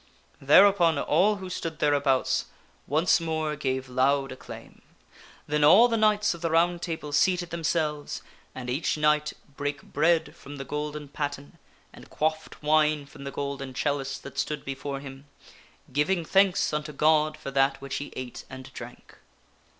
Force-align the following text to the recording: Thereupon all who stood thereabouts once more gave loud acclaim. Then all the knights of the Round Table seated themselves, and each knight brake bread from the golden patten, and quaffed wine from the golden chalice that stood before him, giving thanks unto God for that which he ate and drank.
Thereupon 0.41 0.97
all 0.97 1.35
who 1.35 1.47
stood 1.47 1.77
thereabouts 1.77 2.45
once 2.87 3.19
more 3.21 3.55
gave 3.55 3.87
loud 3.87 4.31
acclaim. 4.31 4.81
Then 5.45 5.63
all 5.63 5.87
the 5.87 5.95
knights 5.95 6.33
of 6.33 6.41
the 6.41 6.49
Round 6.49 6.81
Table 6.81 7.11
seated 7.11 7.51
themselves, 7.51 8.23
and 8.55 8.67
each 8.67 8.97
knight 8.97 9.33
brake 9.55 9.83
bread 9.83 10.35
from 10.35 10.55
the 10.55 10.65
golden 10.65 11.07
patten, 11.07 11.59
and 11.93 12.09
quaffed 12.09 12.63
wine 12.63 13.05
from 13.05 13.25
the 13.25 13.31
golden 13.31 13.75
chalice 13.75 14.17
that 14.17 14.39
stood 14.39 14.65
before 14.65 15.01
him, 15.01 15.27
giving 15.93 16.25
thanks 16.25 16.73
unto 16.73 16.91
God 16.93 17.37
for 17.37 17.51
that 17.51 17.79
which 17.79 17.97
he 17.97 18.11
ate 18.15 18.43
and 18.49 18.73
drank. 18.73 19.19